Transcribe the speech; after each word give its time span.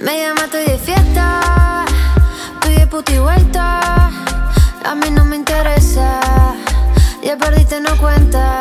Me 0.00 0.16
llama, 0.16 0.42
estoy 0.44 0.64
de 0.64 0.78
fiesta, 0.78 1.84
estoy 2.54 2.74
de 2.76 2.86
puta 2.86 3.12
y 3.12 3.18
vuelta. 3.18 4.10
A 4.84 4.94
mí 4.94 5.10
no 5.10 5.24
me 5.24 5.34
interesa, 5.34 6.20
ya 7.22 7.36
perdiste, 7.36 7.80
no 7.80 7.96
cuenta. 7.98 8.60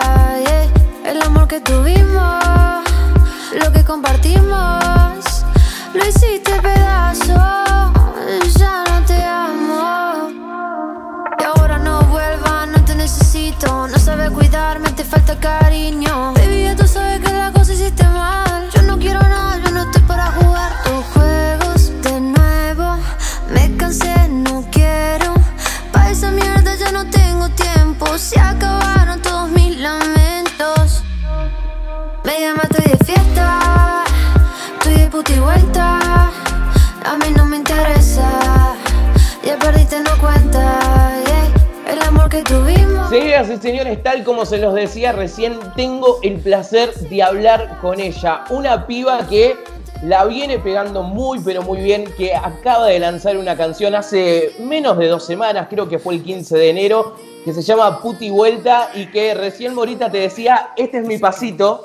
El 1.06 1.22
amor 1.22 1.48
que 1.48 1.62
tuvimos, 1.62 2.84
lo 3.54 3.72
que 3.72 3.84
compartimos, 3.84 5.46
lo 5.94 6.06
hiciste 6.08 6.60
pedazo. 6.60 7.67
Necesito. 13.08 13.88
No 13.88 13.98
sabes 14.00 14.30
cuidarme, 14.32 14.90
te 14.92 15.06
falta 15.06 15.40
cariño. 15.40 16.34
Baby, 16.34 16.64
ya 16.64 16.76
tú 16.76 16.86
sabes 16.86 17.22
que 17.22 17.32
la 17.32 17.54
cosa 17.54 17.72
hiciste 17.72 18.04
mal. 18.04 18.70
Yo 18.74 18.82
no 18.82 19.00
quiero 19.00 19.22
nada, 19.22 19.58
yo 19.64 19.72
no 19.72 19.84
estoy 19.84 20.02
para 20.02 20.26
jugar 20.38 20.72
tus 20.84 21.06
juegos 21.14 21.80
de 22.04 22.20
nuevo. 22.20 22.98
Me 23.54 23.78
cansé, 23.78 24.28
no 24.28 24.66
quiero. 24.72 25.34
Pa' 25.94 26.10
esa 26.10 26.32
mierda 26.32 26.76
ya 26.76 26.92
no 26.92 27.10
tengo 27.10 27.48
tiempo. 27.52 28.18
Se 28.18 28.38
acabaron 28.38 29.22
todos 29.22 29.50
mis 29.52 29.80
lamentos. 29.80 31.04
Me 32.26 32.42
llama, 32.42 32.64
estoy 32.64 32.86
de 32.92 33.06
fiesta. 33.06 34.04
Estoy 34.74 34.96
de 34.96 35.08
puta 35.08 35.32
y 35.32 35.40
vuelta. 35.40 36.30
A 37.10 37.16
mí 37.22 37.30
no 37.38 37.46
me 37.46 37.56
interesa. 37.56 38.28
Ya 39.46 39.58
perdiste, 39.58 40.02
no 40.02 40.12
cuenta. 40.20 40.98
que 42.30 42.44
tuvimos. 42.44 42.97
Señoras 43.10 43.50
y 43.50 43.56
señores, 43.56 44.04
tal 44.04 44.26
como 44.26 44.46
se 44.46 44.58
los 44.58 44.74
decía 44.74 45.14
recién, 45.14 45.58
tengo 45.78 46.20
el 46.24 46.42
placer 46.42 46.94
de 46.94 47.24
hablar 47.24 47.78
con 47.80 48.02
ella. 48.02 48.44
Una 48.50 48.86
piba 48.86 49.26
que 49.30 49.56
la 50.04 50.26
viene 50.26 50.60
pegando 50.60 51.04
muy, 51.04 51.40
pero 51.40 51.62
muy 51.62 51.80
bien, 51.80 52.04
que 52.18 52.36
acaba 52.36 52.88
de 52.88 53.00
lanzar 53.00 53.38
una 53.38 53.56
canción 53.56 53.96
hace 53.96 54.52
menos 54.60 54.98
de 54.98 55.08
dos 55.08 55.26
semanas, 55.26 55.68
creo 55.70 55.88
que 55.88 56.00
fue 56.00 56.16
el 56.16 56.24
15 56.24 56.58
de 56.58 56.70
enero, 56.70 57.16
que 57.46 57.54
se 57.54 57.62
llama 57.62 58.02
Puti 58.02 58.30
Vuelta 58.30 58.90
y 58.94 59.06
que 59.06 59.34
recién 59.34 59.74
Morita 59.74 60.12
te 60.12 60.18
decía, 60.18 60.72
este 60.76 60.98
es 60.98 61.08
mi 61.08 61.18
pasito. 61.18 61.84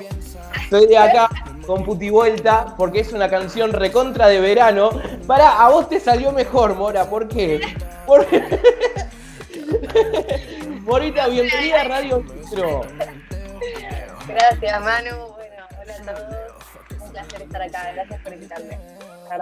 Estoy 0.61 0.89
de 0.89 0.99
acá 0.99 1.31
con 1.65 1.85
Puti 1.85 2.11
Vuelta 2.11 2.75
porque 2.77 2.99
es 2.99 3.13
una 3.13 3.31
canción 3.31 3.73
recontra 3.73 4.27
de 4.27 4.41
verano. 4.41 4.91
Para, 5.29 5.65
a 5.65 5.71
vos 5.71 5.89
te 5.89 6.01
salió 6.01 6.33
mejor, 6.33 6.75
Mora, 6.75 7.09
¿por 7.09 7.29
qué? 7.29 7.61
Porque... 8.09 8.43
Morita, 10.83 11.29
bienvenida 11.29 11.81
a 11.83 11.85
Radio 11.85 12.23
Metro. 12.23 12.81
Gracias, 14.27 14.81
Manu. 14.81 15.17
Bueno, 15.37 15.65
hola 15.81 15.95
a 15.95 16.15
todos. 16.15 17.03
Un 17.05 17.11
placer 17.13 17.43
estar 17.43 17.63
acá. 17.63 17.93
Gracias 17.95 18.21
por 18.23 18.33
invitarme. 18.33 18.79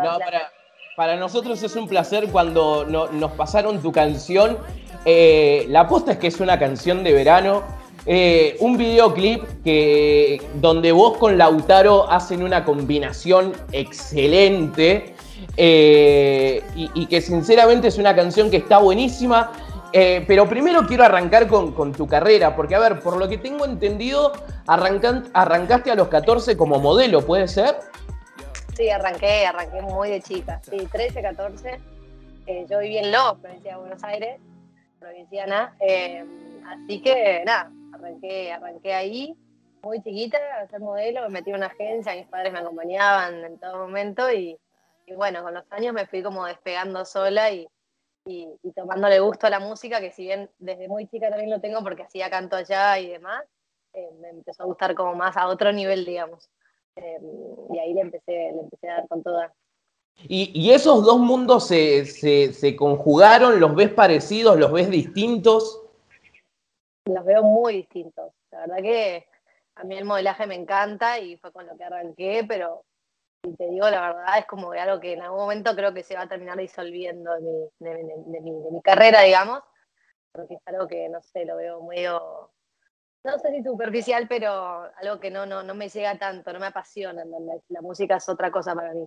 No, 0.03 0.19
para, 0.19 0.51
para 0.97 1.17
nosotros 1.17 1.63
es 1.63 1.75
un 1.77 1.89
placer 1.89 2.29
cuando 2.31 2.85
no- 2.85 3.09
nos 3.09 3.33
pasaron 3.33 3.81
tu 3.81 3.93
canción. 3.93 4.59
Eh, 5.05 5.65
la 5.69 5.81
aposta 5.81 6.13
es 6.13 6.19
que 6.19 6.27
es 6.27 6.41
una 6.41 6.59
canción 6.59 7.03
de 7.05 7.13
verano. 7.13 7.63
Eh, 8.07 8.57
un 8.61 8.77
videoclip 8.79 9.45
que, 9.63 10.41
donde 10.55 10.91
vos 10.93 11.19
con 11.19 11.37
Lautaro 11.39 12.11
hacen 12.11 12.43
una 12.43 12.65
combinación 12.65 13.53
excelente. 13.73 15.15
eh, 15.57 16.63
y, 16.77 16.91
y 16.95 17.07
que 17.07 17.21
sinceramente 17.23 17.89
es 17.89 17.97
una 17.99 18.15
canción 18.15 18.51
que 18.51 18.59
está 18.59 18.79
buenísima. 18.79 19.53
Eh, 19.93 20.25
pero 20.27 20.49
primero 20.49 20.87
quiero 20.87 21.05
arrancar 21.05 21.49
con, 21.49 21.93
tu 21.93 22.07
carrera, 22.07 22.55
porque 22.55 22.75
a 22.75 22.79
ver, 22.79 23.01
por 23.01 23.17
lo 23.17 23.29
que 23.29 23.39
tengo 23.39 23.65
entendido, 23.65 24.33
arrancaste 24.67 25.91
a 25.91 25.95
los 25.97 26.09
14 26.09 26.57
como 26.57 26.79
modelo, 26.79 27.27
¿puede 27.27 27.49
ser? 27.49 27.77
Sí, 28.77 28.89
arranqué, 28.89 29.47
arranqué 29.47 29.83
muy 29.83 30.11
de 30.11 30.23
chica. 30.23 30.61
Sí, 30.63 30.87
13, 30.91 31.23
14. 31.23 31.81
Eh, 32.47 32.67
yo 32.71 32.79
viví 32.79 32.99
en 32.99 33.11
Lo, 33.11 33.37
provincia 33.39 33.73
de 33.73 33.81
Buenos 33.81 34.05
Aires, 34.05 34.41
provinciana. 34.99 35.75
eh, 35.81 36.25
así 36.69 37.03
que 37.03 37.43
nada, 37.45 37.71
arranqué, 37.93 38.53
arranqué 38.53 38.95
ahí, 38.95 39.37
muy 39.83 40.01
chiquita, 40.03 40.39
a 40.63 40.69
ser 40.69 40.81
modelo. 40.81 41.23
Me 41.23 41.29
metí 41.31 41.51
en 41.51 41.57
una 41.57 41.67
agencia, 41.67 42.15
mis 42.15 42.27
padres 42.27 42.53
me 42.53 42.61
acompañaban 42.61 43.45
en 43.45 43.59
todo 43.59 43.79
momento. 43.79 44.31
Y 44.33 44.57
bueno, 45.17 45.43
con 45.43 45.55
los 45.55 45.65
años 45.71 45.93
me 45.93 46.07
fui 46.07 46.23
como 46.23 46.47
despegando 46.47 47.05
sola 47.05 47.51
y, 47.51 47.69
y, 48.31 48.49
y 48.63 48.73
tomándole 48.73 49.19
gusto 49.21 49.47
a 49.47 49.51
la 49.51 49.61
música, 49.61 50.01
que 50.01 50.11
si 50.13 50.23
bien 50.25 50.49
desde 50.59 50.89
muy 50.89 51.07
chica 51.09 51.29
también 51.31 51.51
lo 51.51 51.61
tengo 51.61 51.83
porque 51.83 52.03
hacía 52.05 52.31
canto 52.31 52.57
allá 52.57 52.99
y 52.99 53.09
demás, 53.11 53.45
eh, 53.93 54.09
me 54.21 54.29
empezó 54.31 54.63
a 54.63 54.67
gustar 54.67 54.95
como 54.95 55.15
más 55.15 55.37
a 55.37 55.49
otro 55.49 55.73
nivel, 55.73 56.05
digamos. 56.05 56.49
Eh, 56.97 57.19
y 57.73 57.79
ahí 57.79 57.95
le 57.95 58.01
empecé, 58.03 58.33
le 58.33 58.61
empecé 58.61 58.89
a 58.89 58.95
dar 58.99 59.09
con 59.09 59.23
toda. 59.23 59.53
Y, 60.29 60.51
y 60.55 60.73
esos 60.73 61.05
dos 61.05 61.19
mundos 61.19 61.67
se, 61.67 62.05
se- 62.05 62.53
se 62.53 62.77
conjugaron, 62.77 63.59
los 63.59 63.75
ves 63.75 63.91
parecidos, 63.93 64.59
los 64.59 64.71
ves 64.73 64.91
distintos. 64.91 65.83
Los 67.07 67.25
veo 67.25 67.43
muy 67.43 67.75
distintos. 67.79 68.33
La 68.51 68.61
verdad 68.61 68.77
que 68.83 69.27
a 69.77 69.85
mí 69.85 69.97
el 69.97 70.05
modelaje 70.05 70.47
me 70.47 70.55
encanta 70.55 71.19
y 71.19 71.37
fue 71.39 71.53
con 71.53 71.67
lo 71.67 71.77
que 71.77 71.85
arranqué, 71.85 72.45
pero 72.47 72.85
si 73.43 73.57
te 73.57 73.69
digo 73.71 73.89
la 73.89 74.01
verdad, 74.01 74.39
es 74.39 74.47
como 74.47 74.73
algo 74.73 75.01
que 75.01 75.15
en 75.15 75.23
algún 75.23 75.41
momento 75.41 75.75
creo 75.75 75.95
que 75.95 76.03
se 76.03 76.15
va 76.15 76.23
a 76.23 76.29
terminar 76.29 76.57
disolviendo 76.59 77.31
de 77.35 77.41
mi, 77.41 77.69
de, 77.79 78.41
mi- 78.41 78.83
carrera, 78.83 79.23
digamos, 79.23 79.61
porque 80.33 80.55
es 80.55 80.61
algo 80.67 80.87
que, 80.87 81.09
no 81.09 81.21
sé, 81.23 81.45
lo 81.45 81.57
veo 81.57 81.83
medio, 81.85 82.51
no 83.25 83.39
sé 83.39 83.51
si 83.53 83.63
superficial, 83.63 84.27
pero 84.29 84.85
algo 85.03 85.21
que 85.21 85.31
no, 85.31 85.47
no, 85.47 85.63
no 85.63 85.75
me 85.75 85.89
llega 85.89 86.19
tanto, 86.19 86.53
no 86.53 86.61
me 86.61 86.67
apasiona. 86.67 87.25
La 87.69 87.81
música 87.83 88.17
es 88.17 88.29
otra 88.29 88.51
cosa 88.51 88.75
para 88.75 88.93
mí. 88.95 89.07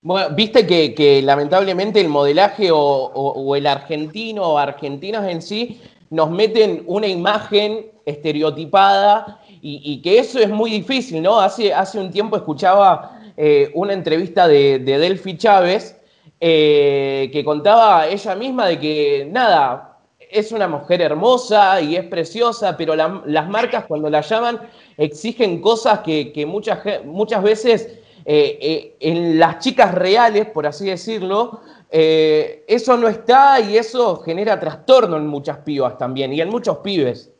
Bueno, 0.00 0.34
viste 0.34 0.66
que, 0.66 0.94
que 0.94 1.22
lamentablemente 1.22 2.00
el 2.00 2.08
modelaje 2.08 2.70
o, 2.72 2.78
o- 2.78 3.32
o 3.42 3.56
el 3.56 3.66
argentino 3.66 4.42
o 4.44 4.58
argentinos 4.58 5.24
en 5.26 5.40
sí 5.42 5.80
nos 6.10 6.30
meten 6.30 6.82
una 6.86 7.06
imagen 7.06 7.92
estereotipada 8.04 9.40
y, 9.48 9.80
y 9.84 10.02
que 10.02 10.18
eso 10.18 10.40
es 10.40 10.48
muy 10.48 10.70
difícil, 10.70 11.22
¿no? 11.22 11.38
Hace, 11.40 11.72
hace 11.72 12.00
un 12.00 12.10
tiempo 12.10 12.36
escuchaba 12.36 13.21
eh, 13.36 13.70
una 13.74 13.92
entrevista 13.92 14.46
de, 14.48 14.78
de 14.78 14.98
Delphi 14.98 15.36
Chávez 15.36 15.98
eh, 16.40 17.30
que 17.32 17.44
contaba 17.44 18.08
ella 18.08 18.34
misma 18.34 18.66
de 18.68 18.78
que, 18.78 19.28
nada, 19.30 19.98
es 20.18 20.50
una 20.52 20.66
mujer 20.68 21.02
hermosa 21.02 21.80
y 21.80 21.96
es 21.96 22.04
preciosa, 22.04 22.76
pero 22.76 22.96
la- 22.96 23.22
las 23.26 23.48
marcas 23.48 23.84
cuando 23.86 24.08
la 24.10 24.20
llaman 24.22 24.60
exigen 24.96 25.60
cosas 25.60 26.00
que, 26.00 26.44
muchas, 26.46 26.80
muchas 27.04 27.42
veces 27.42 27.98
eh, 28.24 28.96
en 29.00 29.38
las 29.38 29.58
chicas 29.58 29.94
reales, 29.94 30.46
por 30.46 30.66
así 30.66 30.86
decirlo, 30.86 31.60
eso 31.90 32.96
no 32.96 33.06
está 33.08 33.60
y 33.60 33.76
eso 33.76 34.16
genera 34.20 34.58
trastorno 34.58 35.16
en 35.18 35.26
muchas 35.26 35.58
pibas 35.58 35.98
también 35.98 36.32
y 36.32 36.40
en 36.40 36.48
muchos 36.48 36.78
pibes. 36.78 37.30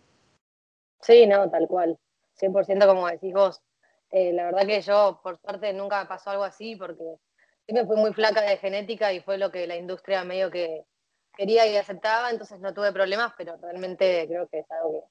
Sí, 1.00 1.26
no, 1.26 1.48
tal 1.50 1.66
cual. 1.68 1.98
100% 2.34 2.86
como 2.86 3.08
decís 3.08 3.32
vos. 3.32 3.60
Eh, 4.12 4.32
la 4.34 4.44
verdad 4.44 4.66
que 4.66 4.82
yo, 4.82 5.20
por 5.22 5.38
suerte, 5.38 5.72
nunca 5.72 6.06
pasó 6.06 6.30
algo 6.30 6.44
así 6.44 6.76
porque 6.76 7.16
siempre 7.64 7.86
fui 7.86 7.96
muy 7.96 8.12
flaca 8.12 8.42
de 8.42 8.58
genética 8.58 9.10
y 9.12 9.20
fue 9.20 9.38
lo 9.38 9.50
que 9.50 9.66
la 9.66 9.76
industria 9.76 10.22
medio 10.22 10.50
que 10.50 10.84
quería 11.34 11.66
y 11.66 11.76
aceptaba, 11.76 12.30
entonces 12.30 12.60
no 12.60 12.74
tuve 12.74 12.92
problemas, 12.92 13.32
pero 13.38 13.56
realmente 13.56 14.26
creo 14.28 14.46
que 14.48 14.58
es 14.60 14.70
algo 14.70 15.08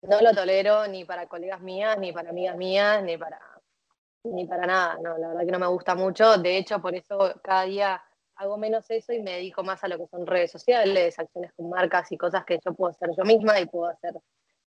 que 0.00 0.08
no 0.08 0.22
lo 0.22 0.34
tolero 0.34 0.86
ni 0.88 1.04
para 1.04 1.26
colegas 1.26 1.60
mías, 1.60 1.98
ni 1.98 2.10
para 2.10 2.30
amigas 2.30 2.56
mías, 2.56 3.02
ni 3.02 3.18
para, 3.18 3.38
ni 4.24 4.46
para 4.46 4.66
nada. 4.66 4.98
No, 5.02 5.18
la 5.18 5.28
verdad 5.28 5.44
que 5.44 5.52
no 5.52 5.58
me 5.58 5.66
gusta 5.66 5.94
mucho. 5.94 6.38
De 6.38 6.56
hecho, 6.56 6.80
por 6.80 6.94
eso 6.94 7.34
cada 7.42 7.64
día 7.64 8.02
hago 8.36 8.56
menos 8.56 8.88
eso 8.88 9.12
y 9.12 9.20
me 9.20 9.32
dedico 9.32 9.62
más 9.62 9.84
a 9.84 9.88
lo 9.88 9.98
que 9.98 10.06
son 10.06 10.26
redes 10.26 10.50
sociales, 10.50 11.18
acciones 11.18 11.52
con 11.52 11.68
marcas 11.68 12.10
y 12.10 12.16
cosas 12.16 12.46
que 12.46 12.58
yo 12.64 12.72
puedo 12.72 12.92
hacer 12.92 13.10
yo 13.16 13.24
misma 13.24 13.60
y 13.60 13.66
puedo 13.66 13.90
hacer 13.90 14.14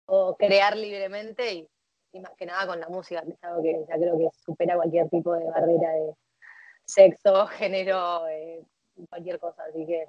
o 0.06 0.37
crear 0.37 0.76
libremente 0.76 1.50
y, 1.55 1.69
y 2.14 2.20
más 2.20 2.32
que 2.37 2.46
nada 2.46 2.66
con 2.66 2.81
la 2.81 2.88
música, 2.88 3.25
algo 3.43 3.62
que 3.62 3.84
ya 3.88 3.96
creo 3.96 4.16
que 4.16 4.28
supera 4.44 4.76
cualquier 4.76 5.08
tipo 5.11 5.34
de 5.34 5.44
barrera 5.44 5.93
de 5.93 6.14
sexo, 6.84 7.46
género, 7.58 8.28
eh, 8.28 8.62
cualquier 9.11 9.38
cosa, 9.38 9.64
así 9.69 9.84
que 9.84 10.06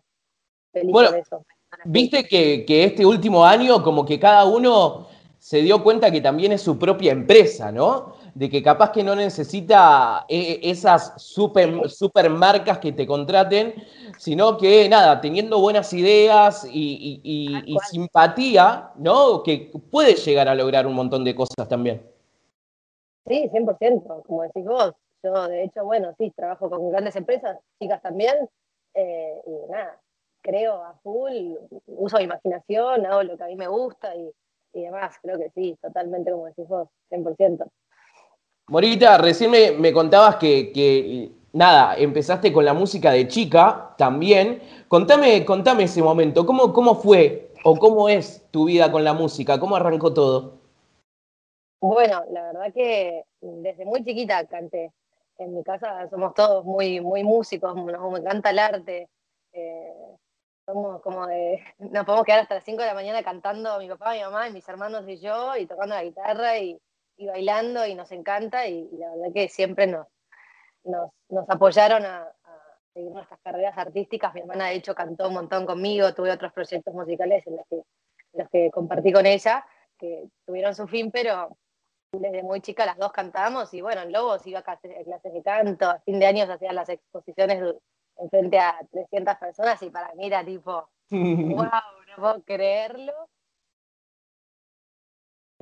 feliz 0.71 0.91
Bueno, 0.91 1.09
por 1.09 1.19
eso. 1.19 1.45
Viste 1.83 2.23
que, 2.23 2.63
que 2.63 2.85
este 2.85 3.05
último 3.05 3.43
año 3.43 3.83
como 3.83 4.05
que 4.05 4.19
cada 4.19 4.45
uno 4.45 5.07
se 5.39 5.61
dio 5.61 5.83
cuenta 5.83 6.11
que 6.11 6.21
también 6.21 6.51
es 6.51 6.61
su 6.61 6.77
propia 6.77 7.11
empresa, 7.11 7.71
¿no? 7.71 8.15
De 8.35 8.49
que 8.49 8.61
capaz 8.61 8.91
que 8.91 9.01
no 9.01 9.15
necesita 9.15 10.25
eh, 10.27 10.59
esas 10.61 11.13
super, 11.15 11.89
super 11.89 12.29
marcas 12.29 12.79
que 12.79 12.91
te 12.91 13.07
contraten, 13.07 13.73
sino 14.17 14.57
que 14.57 14.89
nada, 14.89 15.21
teniendo 15.21 15.59
buenas 15.61 15.93
ideas 15.93 16.67
y, 16.69 17.21
y- 17.23 17.77
simpatía, 17.89 18.91
¿no? 18.97 19.41
Que 19.41 19.71
puede 19.89 20.15
llegar 20.15 20.49
a 20.49 20.55
lograr 20.55 20.85
un 20.85 20.93
montón 20.95 21.23
de 21.23 21.33
cosas 21.33 21.67
también. 21.69 22.05
Sí, 23.25 23.47
100%, 23.51 24.23
como 24.27 24.43
decís 24.43 24.65
vos. 24.65 24.93
Yo, 25.23 25.47
de 25.47 25.63
hecho, 25.63 25.85
bueno, 25.85 26.13
sí, 26.17 26.29
trabajo 26.35 26.69
con 26.69 26.91
grandes 26.91 27.15
empresas, 27.15 27.57
chicas 27.79 28.01
también, 28.01 28.35
eh, 28.93 29.41
y 29.47 29.71
nada, 29.71 29.99
creo 30.41 30.83
a 30.83 30.93
full, 31.01 31.55
uso 31.87 32.17
mi 32.17 32.25
imaginación, 32.25 33.05
hago 33.05 33.23
lo 33.23 33.37
que 33.37 33.43
a 33.45 33.47
mí 33.47 33.55
me 33.55 33.67
gusta 33.67 34.13
y, 34.15 34.29
y 34.73 34.81
demás. 34.83 35.15
Creo 35.21 35.39
que 35.39 35.49
sí, 35.55 35.75
totalmente 35.81 36.31
como 36.31 36.45
decís 36.47 36.67
vos, 36.67 36.89
100%. 37.09 37.65
Morita, 38.67 39.19
recién 39.19 39.51
me, 39.51 39.93
contabas 39.93 40.37
que, 40.37 41.31
nada, 41.53 41.95
empezaste 41.97 42.51
con 42.51 42.65
la 42.65 42.73
música 42.73 43.11
de 43.11 43.27
chica 43.27 43.93
también. 43.95 44.59
Contame, 44.87 45.45
contame 45.45 45.83
ese 45.83 46.01
momento, 46.01 46.47
¿cómo, 46.47 46.73
cómo 46.73 46.95
fue 46.95 47.51
o 47.63 47.75
cómo 47.75 48.09
es 48.09 48.43
tu 48.49 48.65
vida 48.65 48.91
con 48.91 49.03
la 49.03 49.13
música? 49.13 49.59
¿Cómo 49.59 49.75
arrancó 49.75 50.13
todo? 50.13 50.55
Bueno, 51.79 52.23
la 52.31 52.41
verdad 52.41 52.73
que 52.73 53.23
desde 53.39 53.85
muy 53.85 54.03
chiquita 54.03 54.45
canté. 54.47 54.91
En 55.37 55.53
mi 55.53 55.63
casa 55.63 56.09
somos 56.09 56.33
todos 56.33 56.65
muy, 56.65 57.01
muy 57.01 57.23
músicos, 57.23 57.75
nos 57.75 58.19
encanta 58.19 58.49
el 58.49 58.57
arte. 58.59 59.09
Eh, 59.53 59.93
somos 60.65 61.01
como 61.03 61.27
de, 61.27 61.61
nos 61.77 62.03
podemos 62.03 62.25
quedar 62.25 62.39
hasta 62.39 62.55
las 62.55 62.63
5 62.63 62.81
de 62.81 62.87
la 62.87 62.93
mañana 62.95 63.21
cantando 63.21 63.77
mi 63.77 63.87
papá, 63.87 64.13
mi 64.13 64.21
mamá, 64.21 64.49
mis 64.49 64.67
hermanos 64.67 65.07
y 65.07 65.19
yo, 65.19 65.55
y 65.55 65.67
tocando 65.67 65.93
la 65.93 66.03
guitarra 66.03 66.57
y, 66.57 66.79
bailando, 67.17 67.85
y 67.85 67.95
nos 67.95 68.11
encanta, 68.11 68.67
y, 68.67 68.89
la 68.97 69.09
verdad 69.11 69.33
que 69.33 69.49
siempre 69.49 69.87
nos, 69.87 70.07
nos, 70.83 71.49
apoyaron 71.49 72.05
a, 72.05 72.31
seguir 72.93 73.11
nuestras 73.11 73.39
carreras 73.41 73.77
artísticas. 73.77 74.33
Mi 74.33 74.41
hermana, 74.41 74.67
de 74.67 74.75
hecho, 74.75 74.95
cantó 74.95 75.27
un 75.27 75.35
montón 75.35 75.65
conmigo, 75.65 76.13
tuve 76.13 76.31
otros 76.31 76.53
proyectos 76.53 76.93
musicales 76.93 77.45
en 77.47 77.57
los 77.57 77.67
que, 77.67 77.75
en 77.75 78.39
los 78.39 78.49
que 78.49 78.71
compartí 78.71 79.11
con 79.11 79.25
ella, 79.25 79.65
que 79.97 80.25
tuvieron 80.45 80.73
su 80.75 80.87
fin, 80.87 81.11
pero 81.11 81.57
desde 82.19 82.43
muy 82.43 82.61
chica 82.61 82.85
las 82.85 82.97
dos 82.97 83.11
cantábamos 83.11 83.73
y 83.73 83.81
bueno, 83.81 84.01
en 84.01 84.11
Lobos 84.11 84.45
iba 84.47 84.59
a 84.59 84.63
clases, 84.63 84.91
de 84.91 85.41
canto, 85.43 85.89
a 85.89 85.99
fin 85.99 86.19
de 86.19 86.25
años 86.25 86.49
hacía 86.49 86.71
las 86.73 86.89
exposiciones 86.89 87.75
en 88.17 88.29
frente 88.29 88.59
a 88.59 88.79
300 88.91 89.35
personas 89.35 89.81
y 89.81 89.89
para 89.89 90.13
mí 90.15 90.27
era 90.27 90.43
tipo, 90.43 90.89
wow, 91.11 91.65
no 92.07 92.15
puedo 92.17 92.43
creerlo. 92.43 93.24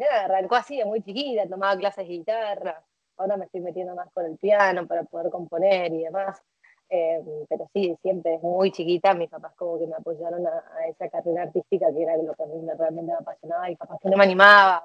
Arrancó 0.09 0.55
así 0.55 0.77
de 0.77 0.85
muy 0.85 1.01
chiquita, 1.01 1.47
tomaba 1.47 1.77
clases 1.77 2.07
de 2.07 2.13
guitarra, 2.13 2.83
ahora 3.17 3.37
me 3.37 3.45
estoy 3.45 3.61
metiendo 3.61 3.95
más 3.95 4.11
con 4.13 4.25
el 4.25 4.37
piano 4.37 4.87
para 4.87 5.03
poder 5.03 5.31
componer 5.31 5.93
y 5.93 6.03
demás. 6.03 6.41
Eh, 6.89 7.21
pero 7.49 7.67
sí, 7.73 7.95
siempre 8.01 8.33
desde 8.33 8.47
muy 8.47 8.71
chiquita 8.71 9.13
mis 9.15 9.29
papás 9.29 9.53
como 9.55 9.79
que 9.79 9.87
me 9.87 9.95
apoyaron 9.95 10.45
a, 10.45 10.87
esa 10.87 11.09
carrera 11.09 11.43
artística 11.43 11.91
que 11.91 12.03
era 12.03 12.17
lo 12.17 12.35
que 12.35 12.43
a 12.43 12.45
mí 12.45 12.61
realmente 12.77 13.11
me 13.11 13.17
apasionaba 13.17 13.71
y 13.71 13.75
capaz 13.75 13.97
que 13.99 14.09
no 14.09 14.17
me 14.17 14.25
animaba 14.25 14.83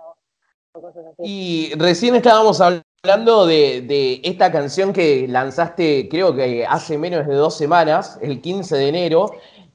y 1.18 1.72
recién 1.76 2.14
estábamos 2.14 2.60
hablando 2.60 3.46
de, 3.46 4.20
esta 4.22 4.52
canción 4.52 4.92
que 4.92 5.26
lanzaste, 5.28 6.08
creo 6.08 6.34
que 6.34 6.66
hace 6.66 6.98
menos 6.98 7.26
de 7.26 7.34
dos 7.34 7.56
semanas, 7.56 8.18
el 8.22 8.40
15 8.40 8.76
de 8.76 8.88
enero, 8.88 9.30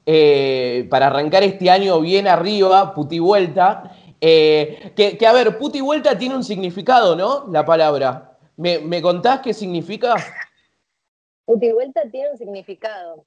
eh, 0.06 0.86
para 0.90 1.06
arrancar 1.06 1.42
este 1.42 1.70
año 1.70 2.00
bien 2.00 2.28
arriba, 2.28 2.94
Puti 2.94 3.18
Vuelta. 3.18 3.96
Eh, 4.20 4.92
que, 4.96 5.26
a 5.26 5.32
ver, 5.32 5.58
Puti 5.58 5.80
Vuelta 5.80 6.16
tiene 6.16 6.36
un 6.36 6.44
significado, 6.44 7.14
¿no? 7.16 7.46
La 7.50 7.64
palabra. 7.64 8.38
¿Me, 8.56 9.02
contás 9.02 9.40
qué 9.40 9.52
significa? 9.52 10.14
Puti 11.44 11.72
Vuelta 11.72 12.02
tiene 12.10 12.30
un 12.30 12.38
significado. 12.38 13.26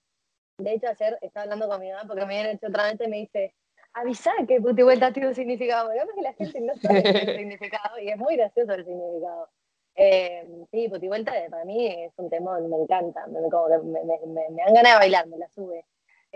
De 0.57 0.73
hecho, 0.73 0.87
ayer 0.87 1.19
estaba 1.21 1.43
hablando 1.43 1.67
con 1.67 1.79
mi 1.79 1.91
mamá 1.91 2.05
porque 2.07 2.25
me 2.25 2.39
habían 2.39 2.55
hecho 2.55 2.67
otra 2.67 2.85
vez 2.85 2.99
y 2.99 3.07
me 3.07 3.17
dice, 3.17 3.53
avisa 3.93 4.31
que 4.47 4.61
puti 4.61 4.83
vuelta 4.83 5.11
tiene 5.11 5.29
un 5.29 5.35
significado. 5.35 5.91
Digamos 5.91 6.13
que 6.15 6.21
la 6.21 6.33
gente 6.33 6.61
no 6.61 6.75
sabe 6.75 6.99
el 7.01 7.37
significado 7.37 7.99
y 7.99 8.09
es 8.09 8.17
muy 8.17 8.35
gracioso 8.35 8.73
el 8.73 8.85
significado. 8.85 9.49
Eh, 9.95 10.47
sí, 10.71 10.89
puti 10.89 11.07
vuelta 11.07 11.33
para 11.49 11.65
mí 11.65 11.87
es 11.87 12.13
un 12.17 12.29
tema 12.29 12.59
me 12.59 12.75
encanta, 12.75 13.25
me, 13.27 13.39
dan 13.41 14.73
ganas 14.73 14.93
de 14.93 14.97
bailar, 14.97 15.27
me 15.27 15.37
la 15.37 15.49
sube. 15.49 15.85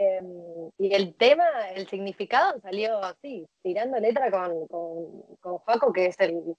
Em, 0.02 0.72
y 0.80 0.96
el 0.96 1.16
tema, 1.16 1.46
el 1.76 1.88
significado 1.88 2.60
salió 2.62 2.98
así, 3.04 3.48
tirando 3.62 4.00
letra 4.00 4.32
con, 4.32 4.68
con, 4.68 5.22
con 5.40 5.62
Faco, 5.62 5.94
que 5.94 6.08
es 6.08 6.20
el 6.20 6.56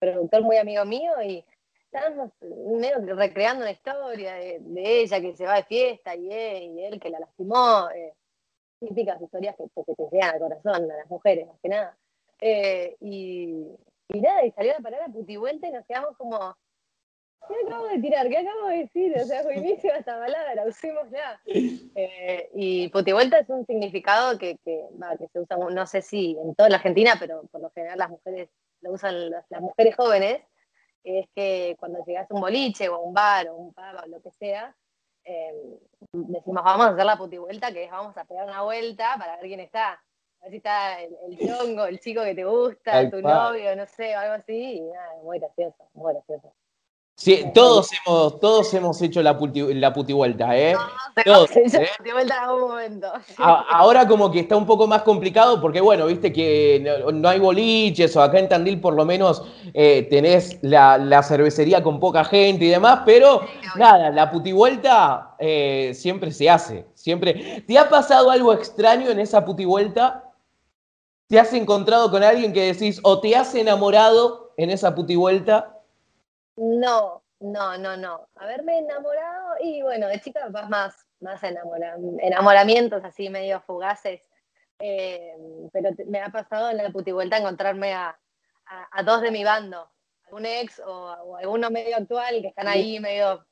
productor 0.00 0.42
muy 0.42 0.56
amigo 0.56 0.84
mío, 0.84 1.12
y 1.22 1.44
estábamos 1.84 2.32
recreando 2.40 3.62
una 3.62 3.70
historia 3.70 4.34
de, 4.34 4.60
ella 4.74 5.20
que 5.20 5.36
se 5.36 5.44
va 5.44 5.56
de 5.56 5.64
fiesta 5.64 6.16
y 6.16 6.28
él, 6.32 6.98
que 7.00 7.10
la 7.10 7.20
lastimó. 7.20 7.88
Eh, 7.94 8.14
típicas 8.80 9.22
historias 9.22 9.54
que, 9.56 9.64
que 9.86 9.94
te 9.94 10.08
llegan 10.10 10.34
al 10.34 10.40
corazón 10.40 10.90
a 10.90 10.96
las 10.96 11.08
mujeres, 11.08 11.46
más 11.46 11.60
que 11.62 11.68
nada. 11.68 11.96
Eh, 12.40 12.96
y, 12.98 13.64
y, 14.08 14.20
nada, 14.20 14.44
y 14.44 14.50
salió 14.50 14.72
la 14.72 14.80
palabra 14.80 15.06
putivuelta 15.06 15.68
y 15.68 15.72
nos 15.72 15.86
quedamos 15.86 16.16
como, 16.16 16.56
¿qué 17.48 17.54
acabo 17.66 17.86
de 17.88 17.98
tirar? 18.00 18.28
¿Qué 18.28 18.38
acabo 18.38 18.68
de 18.68 18.78
decir? 18.78 19.14
O 19.16 19.24
sea, 19.24 19.54
inicio 19.54 19.92
esta 19.94 20.18
palabra, 20.18 20.64
usemos 20.66 21.10
ya. 21.10 21.40
Eh, 21.46 22.50
y 22.54 22.88
putivuelta 22.88 23.38
es 23.38 23.48
un 23.48 23.66
significado 23.66 24.38
que, 24.38 24.58
que, 24.64 24.86
que, 25.18 25.28
se 25.28 25.40
usa, 25.40 25.56
no 25.56 25.86
sé 25.86 26.02
si 26.02 26.36
en 26.42 26.54
toda 26.54 26.68
la 26.68 26.76
Argentina, 26.76 27.14
pero 27.18 27.44
por 27.50 27.60
lo 27.60 27.70
general 27.70 27.98
las 27.98 28.10
mujeres 28.10 28.48
lo 28.80 28.92
usan 28.92 29.30
las, 29.30 29.44
mujeres 29.60 29.94
jóvenes, 29.94 30.42
es 31.04 31.26
que 31.34 31.76
cuando 31.78 32.04
llegas 32.04 32.30
a 32.30 32.34
un 32.34 32.40
boliche 32.40 32.88
o 32.88 32.94
a 32.94 32.98
un 32.98 33.12
bar 33.12 33.48
o 33.48 33.56
un 33.56 33.72
pub 33.72 34.02
o 34.04 34.06
lo 34.06 34.22
que 34.22 34.30
sea, 34.32 34.74
Em, 35.24 35.78
decimos, 36.12 36.64
vamos 36.64 36.86
a 36.86 36.90
hacer 36.90 37.04
la 37.04 37.16
puti 37.16 37.38
vuelta, 37.38 37.72
que 37.72 37.84
es 37.84 37.90
vamos 37.90 38.16
a 38.16 38.24
pegar 38.24 38.46
una 38.46 38.62
vuelta 38.62 39.14
para 39.18 39.36
ver 39.36 39.46
quién 39.46 39.60
está. 39.60 39.92
A 39.92 40.44
ver 40.44 40.50
si 40.50 40.56
está 40.56 41.00
el, 41.00 41.38
chongo, 41.38 41.86
el 41.86 42.00
chico 42.00 42.24
que 42.24 42.34
te 42.34 42.44
gusta, 42.44 43.08
tu 43.08 43.20
novio, 43.20 43.76
no 43.76 43.86
sé, 43.86 44.14
algo 44.14 44.34
así. 44.34 44.78
Y 44.78 44.80
nada, 44.80 45.14
muy 45.22 45.38
gracioso, 45.38 45.88
muy 45.94 46.12
gracioso. 46.12 46.52
Sí, 47.22 47.44
todos 47.54 47.88
hemos, 47.92 48.40
todos 48.40 48.74
hemos 48.74 49.00
hecho 49.00 49.22
la 49.22 49.38
puti, 49.38 49.74
la 49.74 49.92
puti 49.92 50.12
vuelta, 50.12 50.58
¿eh? 50.58 50.74
Todos, 51.24 51.50
¿eh? 51.56 51.62
la 51.72 51.96
puti 51.96 52.10
vuelta 52.10 52.36
en 52.36 52.42
algún 52.42 52.60
momento. 52.62 53.12
ahora 53.38 54.08
como 54.08 54.28
que 54.32 54.40
está 54.40 54.56
un 54.56 54.66
poco 54.66 54.88
más 54.88 55.02
complicado 55.02 55.60
porque, 55.60 55.80
bueno, 55.80 56.06
viste 56.06 56.32
que 56.32 57.00
no, 57.12 57.28
hay 57.28 57.38
boliches 57.38 58.16
o 58.16 58.22
acá 58.22 58.40
en 58.40 58.48
Tandil 58.48 58.80
por 58.80 58.94
lo 58.94 59.04
menos 59.04 59.44
eh, 59.72 60.08
tenés 60.10 60.58
la, 60.62 61.22
cervecería 61.22 61.80
con 61.80 62.00
poca 62.00 62.24
gente 62.24 62.64
y 62.64 62.70
demás, 62.70 63.02
pero 63.06 63.42
nada, 63.76 64.10
la 64.10 64.28
puti 64.28 64.50
vuelta 64.50 65.36
eh, 65.38 65.92
siempre 65.94 66.32
se 66.32 66.50
hace, 66.50 66.86
siempre. 66.94 67.62
¿Te 67.68 67.78
ha 67.78 67.88
pasado 67.88 68.32
algo 68.32 68.52
extraño 68.52 69.10
en 69.10 69.20
esa 69.20 69.44
puti 69.44 69.64
vuelta? 69.64 70.28
¿Te 71.28 71.38
has 71.38 71.52
encontrado 71.52 72.10
con 72.10 72.24
alguien 72.24 72.52
que 72.52 72.72
decís 72.72 72.98
o 73.04 73.20
te 73.20 73.36
has 73.36 73.54
enamorado 73.54 74.54
en 74.56 74.70
esa 74.70 74.92
puti 74.96 75.14
vuelta? 75.14 75.71
No, 76.56 77.22
no, 77.40 77.76
no, 77.78 77.96
no. 77.96 78.28
Haberme 78.36 78.78
enamorado 78.78 79.56
y 79.60 79.82
bueno, 79.82 80.06
de 80.08 80.20
chica 80.20 80.48
vas 80.50 80.68
más, 80.68 81.06
más 81.20 81.40
enamoramientos 81.42 83.04
así 83.04 83.28
medio 83.28 83.60
fugaces. 83.60 84.22
Eh, 84.78 85.34
pero 85.72 85.90
me 86.06 86.20
ha 86.20 86.30
pasado 86.30 86.70
en 86.70 86.78
la 86.78 86.90
putivuelta 86.90 87.36
encontrarme 87.36 87.94
a, 87.94 88.18
a, 88.90 89.02
dos 89.02 89.20
de 89.22 89.30
mi 89.30 89.44
bando, 89.44 89.88
un 90.30 90.44
ex 90.44 90.80
o, 90.84 91.36
alguno 91.36 91.70
medio 91.70 91.96
actual 91.96 92.40
que 92.40 92.48
están 92.48 92.68
ahí 92.68 92.98
medio... 92.98 93.46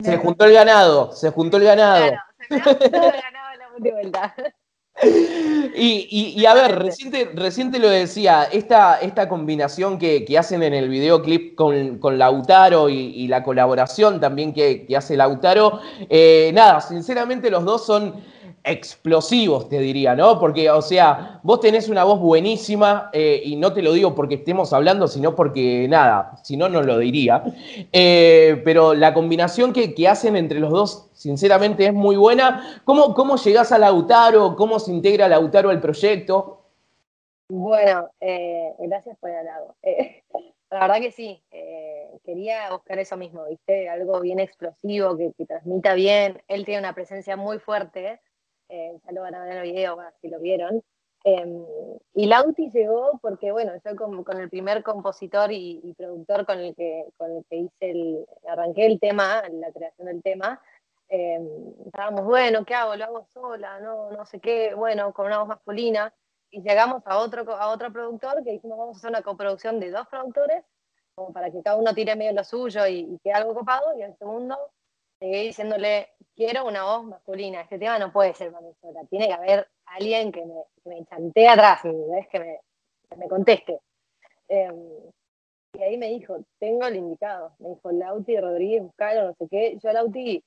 Se 0.00 0.16
juntó 0.16 0.44
el 0.44 0.52
ganado, 0.52 1.10
se 1.12 1.30
juntó 1.30 1.56
el 1.56 1.64
ganado. 1.64 2.06
Claro, 2.06 2.22
se 2.38 2.54
me 2.54 2.60
ha 2.60 2.64
juntado 2.64 3.06
el 3.12 3.22
ganado 3.22 3.52
en 3.52 3.58
la 3.58 3.68
putivuelta. 3.70 4.34
Y, 5.80 6.44
a 6.44 6.54
ver, 6.54 6.78
reciente, 7.34 7.78
lo 7.78 7.88
decía, 7.88 8.48
esta, 8.50 8.96
esta 8.96 9.28
combinación 9.28 9.98
que, 9.98 10.26
hacen 10.38 10.62
en 10.62 10.74
el 10.74 10.88
videoclip 10.88 11.54
con, 11.54 11.98
con 11.98 12.18
Lautaro 12.18 12.88
y, 12.88 13.28
la 13.28 13.42
colaboración 13.42 14.20
también 14.20 14.52
que, 14.52 14.86
hace 14.96 15.16
Lautaro, 15.16 15.80
eh, 16.08 16.50
nada, 16.52 16.80
sinceramente 16.80 17.50
los 17.50 17.64
dos 17.64 17.86
son 17.86 18.14
explosivos, 18.68 19.68
te 19.68 19.78
diría, 19.78 20.14
¿no? 20.14 20.38
Porque, 20.38 20.70
o 20.70 20.82
sea, 20.82 21.40
vos 21.42 21.60
tenés 21.60 21.88
una 21.88 22.04
voz 22.04 22.20
buenísima 22.20 23.10
eh, 23.12 23.40
y 23.44 23.56
no 23.56 23.72
te 23.72 23.82
lo 23.82 23.92
digo 23.92 24.14
porque 24.14 24.36
estemos 24.36 24.72
hablando, 24.72 25.08
sino 25.08 25.34
porque, 25.34 25.86
nada, 25.88 26.36
si 26.42 26.56
no, 26.56 26.68
no 26.68 26.82
lo 26.82 26.98
diría. 26.98 27.42
Eh, 27.92 28.60
pero 28.64 28.94
la 28.94 29.14
combinación 29.14 29.72
que, 29.72 29.94
hacen 30.08 30.36
entre 30.36 30.60
los 30.60 30.70
dos, 30.70 31.10
sinceramente, 31.14 31.86
es 31.86 31.94
muy 31.94 32.16
buena. 32.16 32.80
¿Cómo, 32.84 33.14
cómo 33.14 33.36
llegás 33.36 33.72
a 33.72 33.78
Lautaro? 33.78 34.54
¿Cómo 34.56 34.78
se 34.78 34.92
integra 34.92 35.28
Lautaro 35.28 35.70
al 35.70 35.80
proyecto? 35.80 36.62
Bueno, 37.48 38.10
eh, 38.20 38.74
gracias 38.78 39.16
por 39.18 39.30
el 39.30 39.36
halago. 39.36 39.74
la 40.70 40.80
verdad 40.80 41.00
que 41.00 41.12
sí, 41.12 41.42
quería 42.24 42.70
buscar 42.72 42.98
eso 42.98 43.16
mismo, 43.16 43.44
¿viste? 43.48 43.88
Algo 43.88 44.20
bien 44.20 44.38
explosivo, 44.38 45.16
que, 45.16 45.32
que 45.36 45.46
transmita 45.46 45.94
bien. 45.94 46.42
Él 46.48 46.64
tiene 46.64 46.80
una 46.80 46.94
presencia 46.94 47.36
muy 47.36 47.58
fuerte 47.58 48.20
eh, 48.68 48.98
ya 49.04 49.12
lo 49.12 49.22
van 49.22 49.34
a 49.34 49.44
ver 49.44 49.52
en 49.52 49.58
el 49.58 49.72
video, 49.72 49.98
si 50.20 50.28
lo 50.28 50.40
vieron. 50.40 50.82
Em, 51.24 51.64
y 52.14 52.26
Lauti 52.26 52.70
llegó 52.70 53.18
porque, 53.20 53.50
bueno, 53.50 53.72
yo 53.84 53.96
con, 53.96 54.22
con 54.24 54.38
el 54.40 54.48
primer 54.48 54.82
compositor 54.82 55.50
y, 55.52 55.94
productor 55.96 56.46
con 56.46 56.58
el 56.58 56.74
que, 56.74 57.04
con 57.16 57.36
el 57.36 57.44
que 57.50 57.56
hice 57.56 57.90
el, 57.90 58.26
arranqué 58.48 58.86
el 58.86 59.00
tema, 59.00 59.42
la 59.50 59.72
creación 59.72 60.06
del 60.06 60.22
tema, 60.22 60.60
em, 61.08 61.48
estábamos, 61.86 62.24
bueno, 62.24 62.64
¿qué 62.64 62.74
hago? 62.74 62.94
¿Lo 62.96 63.04
hago 63.04 63.26
sola? 63.32 63.80
No, 63.80 64.10
no 64.10 64.24
sé 64.26 64.40
qué, 64.40 64.74
bueno, 64.74 65.12
con 65.12 65.26
una 65.26 65.38
voz 65.38 65.48
masculina. 65.48 66.14
Y 66.50 66.62
llegamos 66.62 67.02
a 67.06 67.18
otro, 67.18 67.50
a 67.56 67.68
otro 67.68 67.92
productor 67.92 68.42
que 68.42 68.52
dijimos, 68.52 68.78
vamos 68.78 68.96
a 68.96 68.98
hacer 68.98 69.10
una 69.10 69.22
coproducción 69.22 69.80
de 69.80 69.90
dos 69.90 70.06
productores, 70.08 70.64
como 71.14 71.32
para 71.32 71.50
que 71.50 71.62
cada 71.62 71.76
uno 71.76 71.94
tire 71.94 72.16
medio 72.16 72.32
lo 72.32 72.44
suyo 72.44 72.86
y, 72.86 73.00
y 73.00 73.18
quede 73.18 73.34
algo 73.34 73.54
copado. 73.54 73.98
Y 73.98 74.02
el 74.02 74.16
segundo, 74.16 74.56
llegué 75.20 75.42
diciéndole, 75.42 76.08
quiero 76.36 76.66
una 76.66 76.84
voz 76.84 77.04
masculina, 77.04 77.60
este 77.62 77.78
tema 77.78 77.98
no 77.98 78.12
puede 78.12 78.34
ser 78.34 78.52
para 78.52 78.66
tiene 79.10 79.28
que 79.28 79.32
haber 79.34 79.68
alguien 79.86 80.32
que 80.32 80.44
me, 80.44 80.54
que 80.82 80.90
me 80.90 81.04
chantee 81.06 81.48
atrás, 81.48 81.82
que 81.82 82.40
me, 82.40 82.60
me 83.16 83.28
conteste. 83.28 83.80
Em, 84.48 84.76
Y 85.74 85.82
ahí 85.82 85.96
me 85.98 86.08
dijo, 86.08 86.38
tengo 86.58 86.86
el 86.86 86.96
indicado. 86.96 87.54
Me 87.58 87.70
dijo, 87.70 87.92
Lauti 87.92 88.38
Rodríguez, 88.38 88.82
buscalo, 88.82 89.24
no 89.28 89.34
sé 89.34 89.46
qué. 89.50 89.78
Yo 89.82 89.92
Lauti, 89.92 90.44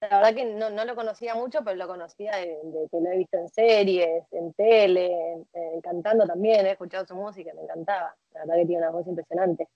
la 0.00 0.08
verdad 0.18 0.34
que 0.34 0.44
no, 0.46 0.70
no 0.70 0.84
lo 0.84 0.96
conocía 0.96 1.34
mucho, 1.34 1.60
pero 1.64 1.76
lo 1.76 1.88
conocía 1.88 2.36
de, 2.36 2.58
que 2.90 3.00
lo 3.00 3.10
he 3.10 3.18
visto 3.18 3.38
en 3.38 3.48
series, 3.48 4.24
en 4.32 4.52
tele, 4.54 5.44
cantando 5.82 6.26
también, 6.26 6.66
he 6.66 6.72
escuchado 6.72 7.06
su 7.06 7.16
música, 7.16 7.52
me 7.54 7.62
encantaba. 7.62 8.14
La 8.32 8.40
verdad 8.40 8.56
que 8.56 8.66
tiene 8.66 8.82
una 8.82 8.90
voz 8.92 9.06
impresionante. 9.06 9.68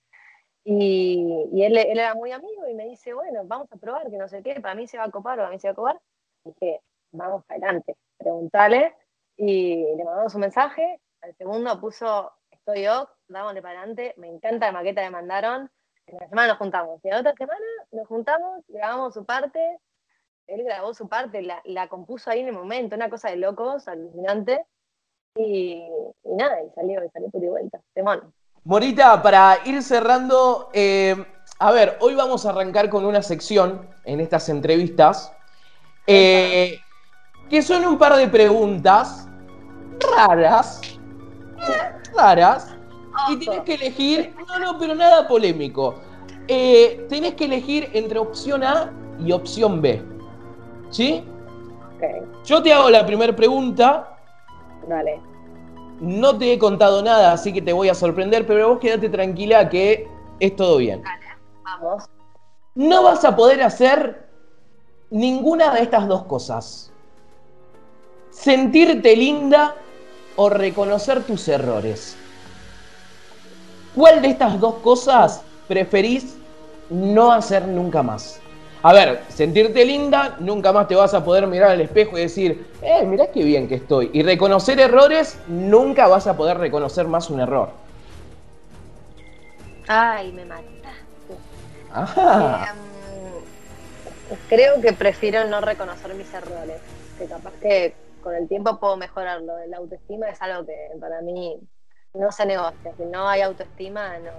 Y, 0.64 1.62
él, 1.64 1.76
era 1.79 2.14
muy 2.14 2.33
amigo 2.33 2.69
y 2.69 2.75
me 2.75 2.85
dice, 2.87 3.14
bueno, 3.14 3.43
vamos 3.45 3.69
a 3.73 3.76
probar, 3.76 4.11
que 4.11 4.19
no 4.19 4.29
sé 4.29 4.43
qué, 4.43 4.61
para 4.61 4.75
mí 4.75 4.87
se 4.87 4.99
va 4.99 5.05
a 5.05 5.11
copar 5.11 5.38
o 5.38 5.43
para 5.43 5.50
mí 5.50 5.59
se 5.59 5.69
va 5.69 5.73
a 5.73 5.75
copar. 5.75 6.00
Dije, 6.45 6.81
vamos 7.12 7.45
adelante, 7.49 7.97
preguntale. 8.19 8.95
Y 9.37 9.76
le 9.97 10.05
mandamos 10.05 10.35
un 10.35 10.43
mensaje. 10.43 11.00
Al 11.23 11.35
segundo 11.37 11.81
puso, 11.81 12.33
estoy 12.50 12.85
yo, 12.85 13.09
dámosle 13.29 13.62
para 13.62 13.79
adelante. 13.79 14.14
Me 14.19 14.29
encanta 14.29 14.67
la 14.67 14.73
maqueta 14.73 15.02
que 15.02 15.11
mandaron. 15.11 15.71
En 16.07 16.19
la 16.19 16.29
semana 16.29 16.49
nos 16.49 16.59
juntamos. 16.59 17.00
Y 17.05 17.09
la 17.09 17.21
otra 17.21 17.35
semana 17.35 17.67
nos 17.93 18.07
juntamos, 18.07 18.64
grabamos 18.69 19.14
su 19.14 19.25
parte. 19.25 19.79
Él 20.47 20.64
grabó 20.64 20.93
su 20.95 21.09
parte, 21.09 21.43
la, 21.43 21.88
compuso 21.88 22.31
ahí 22.31 22.40
en 22.40 22.49
el 22.49 22.55
momento, 22.55 22.97
una 22.97 23.09
cosa 23.09 23.31
de 23.31 23.37
locos, 23.37 23.87
alucinante. 23.88 24.64
Y, 25.37 25.88
y 26.25 26.35
nada, 26.35 26.62
y 26.62 26.71
salió, 26.71 27.05
y 27.05 27.09
salió 27.11 27.31
por 27.31 27.43
y 27.43 27.49
vuelta. 27.49 27.81
Temón. 27.95 28.35
Morita, 28.64 29.23
para 29.23 29.59
ir 29.64 29.83
cerrando, 29.83 30.69
eh, 30.75 31.17
a 31.59 31.73
ver, 31.73 31.97
hoy 32.00 32.14
vamos 32.14 32.45
a 32.45 32.50
arrancar 32.50 32.90
con 32.90 33.07
una 33.07 33.23
sección 33.23 33.81
en 34.05 34.21
estas 34.21 34.50
entrevistas, 34.50 35.33
eh, 36.07 36.79
que 37.49 37.62
son 37.62 37.87
un 37.87 37.97
par 37.97 38.17
de 38.17 38.29
preguntas 38.29 39.26
raras, 40.14 40.83
raras, 42.14 42.76
y 43.31 43.37
tienes 43.38 43.61
que 43.62 43.75
elegir, 43.75 44.35
no, 44.47 44.59
no, 44.59 44.79
pero 44.79 44.95
nada 44.95 45.26
polémico. 45.26 45.95
Eh, 46.47 47.07
tenés 47.09 47.35
que 47.37 47.47
elegir 47.47 47.88
entre 47.95 48.19
opción 48.19 48.62
A 48.62 48.93
y 49.19 49.33
opción 49.33 49.81
B. 49.81 50.02
¿Sí? 50.90 51.25
Yo 52.45 52.62
te 52.62 52.75
hago 52.75 52.90
la 52.90 53.07
primera 53.07 53.35
pregunta. 53.35 54.19
Dale. 54.87 55.29
No 56.00 56.38
te 56.38 56.52
he 56.52 56.59
contado 56.59 57.02
nada, 57.02 57.33
así 57.33 57.52
que 57.52 57.61
te 57.61 57.75
voy 57.75 57.90
a 57.90 57.95
sorprender, 57.95 58.47
pero 58.47 58.71
vos 58.71 58.78
quédate 58.78 59.11
tranquila 59.11 59.69
que 59.69 60.09
es 60.38 60.57
todo 60.57 60.78
bien. 60.78 61.02
Vamos. 61.62 62.04
No 62.75 63.02
vas 63.02 63.25
a 63.25 63.37
poder 63.37 63.62
hacer 63.62 64.26
ninguna 65.11 65.75
de 65.75 65.83
estas 65.83 66.09
dos 66.09 66.25
cosas. 66.25 66.90
Sentirte 68.30 69.14
linda 69.14 69.75
o 70.37 70.49
reconocer 70.49 71.23
tus 71.25 71.47
errores. 71.49 72.16
¿Cuál 73.95 74.23
de 74.23 74.28
estas 74.28 74.59
dos 74.59 74.76
cosas 74.76 75.42
preferís 75.69 76.38
no 76.88 77.33
hacer 77.33 77.69
nunca 77.69 78.02
más? 78.02 78.40
A 78.82 78.94
ver, 78.94 79.20
sentirte 79.28 79.84
linda, 79.84 80.37
nunca 80.38 80.72
más 80.72 80.88
te 80.88 80.94
vas 80.94 81.12
a 81.12 81.22
poder 81.22 81.46
mirar 81.46 81.72
al 81.72 81.82
espejo 81.82 82.16
y 82.16 82.22
decir, 82.22 82.66
eh, 82.80 83.04
mirá 83.04 83.30
qué 83.30 83.44
bien 83.44 83.68
que 83.68 83.75
estoy. 83.75 84.10
Y 84.14 84.22
reconocer 84.22 84.80
errores, 84.80 85.38
nunca 85.49 86.08
vas 86.08 86.26
a 86.26 86.37
poder 86.37 86.56
reconocer 86.56 87.06
más 87.06 87.28
un 87.28 87.40
error. 87.40 87.70
Ay, 89.87 90.32
me 90.32 90.46
mataste. 90.46 90.70
Eh, 94.30 94.37
creo 94.49 94.80
que 94.80 94.92
prefiero 94.92 95.44
no 95.44 95.60
reconocer 95.60 96.14
mis 96.14 96.32
errores. 96.32 96.80
Que 97.18 97.26
capaz 97.26 97.52
que 97.60 97.94
con 98.22 98.34
el 98.34 98.49
tiempo 98.49 98.78
puedo 98.78 98.96
mejorarlo. 98.96 99.52
La 99.68 99.76
autoestima 99.76 100.30
es 100.30 100.40
algo 100.40 100.64
que 100.64 100.75
para 100.99 101.20
mí 101.20 101.60
no 102.14 102.32
se 102.32 102.46
negocia. 102.46 102.92
Si 102.96 103.04
no 103.04 103.28
hay 103.28 103.42
autoestima, 103.42 104.18
no. 104.20 104.30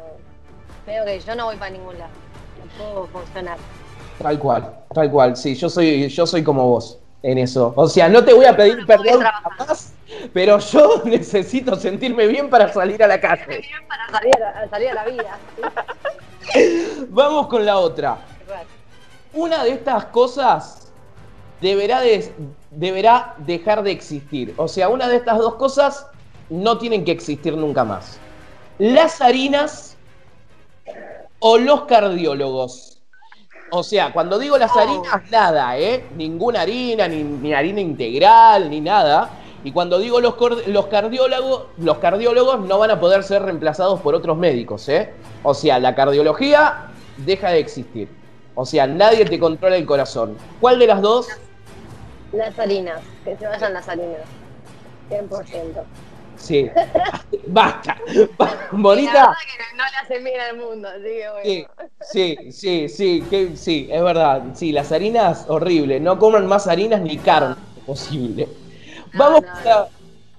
Veo 0.88 1.05
que 1.05 1.19
yo 1.19 1.36
no 1.36 1.45
voy 1.45 1.57
para 1.57 1.71
ningún 1.71 2.00
lado. 2.00 2.12
No 2.57 2.83
puedo 2.83 3.07
funcionar. 3.07 3.57
Tal 4.20 4.39
cual, 4.39 4.74
tal 4.94 5.12
cual, 5.12 5.36
sí, 5.36 5.56
yo 5.56 5.70
soy, 5.70 6.08
yo 6.08 6.27
soy 6.27 6.44
como 6.44 6.68
vos 6.68 6.98
en 7.24 7.38
eso. 7.38 7.74
O 7.75 7.88
sea, 7.88 8.10
no 8.10 8.24
te 8.24 8.34
voy 8.34 8.46
a 8.46 8.56
pedir 8.56 8.86
perdón 8.86 9.22
jamás, 9.22 9.94
pero 10.34 10.60
yo 10.60 11.01
necesito 11.06 11.75
sentirme 11.75 12.27
bien 12.27 12.50
para 12.50 12.72
salir 12.72 13.01
a 13.03 13.08
la 13.08 13.20
calle. 13.20 13.46
Bien 13.48 13.88
para 13.88 14.10
salir 14.10 14.44
a, 14.44 14.70
salir 14.70 14.89
a 14.89 14.94
la 14.94 15.06
vida. 15.06 15.39
Vamos 17.10 17.48
con 17.48 17.65
la 17.65 17.77
otra. 17.77 18.18
Una 19.34 19.63
de 19.63 19.72
estas 19.72 20.06
cosas 20.06 20.91
deberá, 21.62 22.01
de, 22.01 22.34
deberá 22.72 23.36
dejar 23.38 23.84
de 23.84 23.91
existir. 23.91 24.53
O 24.58 24.68
sea, 24.68 24.89
una 24.89 25.08
de 25.08 25.18
estas 25.18 25.38
dos 25.38 25.56
cosas 25.56 26.08
no 26.50 26.77
tienen 26.77 27.06
que 27.06 27.12
existir 27.12 27.56
nunca 27.56 27.84
más. 27.84 28.20
Las 28.77 29.22
harinas 29.22 29.96
o 31.39 31.58
los 31.58 31.84
cardiólogos. 31.84 32.90
O 33.74 33.84
sea, 33.84 34.12
cuando 34.12 34.38
digo 34.38 34.58
las 34.58 34.75
harinas, 34.75 35.30
nada, 35.32 35.78
¿eh? 35.78 36.06
Ninguna 36.18 36.62
harina, 36.62 37.08
ni, 37.08 37.54
harina 37.54 37.80
integral, 37.80 38.70
ni 38.70 38.82
nada. 38.82 39.30
Y 39.63 39.72
cuando 39.72 39.98
digo 39.98 40.20
los, 40.20 40.36
los, 40.68 40.88
cardiólogos, 40.88 41.68
los 41.78 41.98
cardiólogos 42.00 42.60
no 42.60 42.80
van 42.80 42.92
a 42.92 43.00
poder 43.00 43.24
ser 43.24 43.44
reemplazados 43.44 44.01
por 44.01 44.13
otros 44.13 44.38
médicos, 44.38 44.90
¿eh? 44.90 45.13
O 45.44 45.54
sea, 45.54 45.80
la 45.80 45.96
cardiología 45.96 46.88
deja 47.18 47.51
de 47.51 47.60
existir. 47.60 48.10
O 48.56 48.66
sea, 48.66 48.88
nadie 48.88 49.24
te 49.24 49.40
controla 49.40 49.78
el 49.78 49.86
corazón. 49.86 50.36
¿Cuál 50.60 50.78
de 50.78 50.88
las 50.88 51.01
dos? 51.01 51.28
Las 52.34 52.58
harinas, 52.60 53.00
que 53.24 53.38
se 53.38 53.48
vayan 53.48 53.74
las 53.74 53.88
harinas. 53.88 54.22
100%. 55.10 55.84
Sí. 56.41 56.69
Basta. 57.48 57.98
Bonita. 58.71 59.36
que 59.45 59.77
no 59.77 59.83
le 59.83 59.98
hace 60.01 60.19
bien 60.24 60.41
al 60.41 60.57
mundo, 60.57 60.88
así 60.88 61.03
que 61.03 61.29
bueno. 61.29 61.69
Sí, 62.01 62.38
sí, 62.51 62.89
sí, 62.89 63.24
que, 63.29 63.55
sí, 63.55 63.88
es 63.91 64.03
verdad. 64.03 64.43
Sí, 64.53 64.71
las 64.71 64.91
harinas, 64.91 65.45
horrible. 65.48 66.00
No 66.00 66.17
coman 66.17 66.48
más 66.48 66.67
harinas 66.67 67.01
ni 67.01 67.17
carne 67.17 67.55
posible. 67.86 68.48
vamos, 69.13 69.41
con 69.41 69.65
la, 69.65 69.88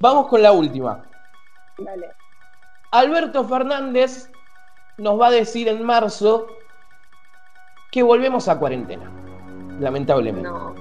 vamos 0.00 0.26
con 0.26 0.42
la 0.42 0.52
última. 0.52 1.04
Dale. 1.78 2.11
Alberto 2.90 3.44
Fernández 3.49 4.28
nos 4.99 5.21
va 5.21 5.28
a 5.28 5.30
decir 5.30 5.68
en 5.68 5.82
marzo 5.82 6.47
que 7.90 8.02
volvemos 8.02 8.49
a 8.49 8.59
cuarentena. 8.59 9.11
Lamentablemente. 9.78 10.49
No. 10.49 10.75